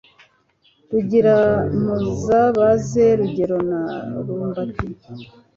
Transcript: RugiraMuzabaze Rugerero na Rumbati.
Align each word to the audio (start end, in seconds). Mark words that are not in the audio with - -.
RugiraMuzabaze 0.91 3.03
Rugerero 3.19 3.57
na 3.69 3.81
Rumbati. 4.25 4.87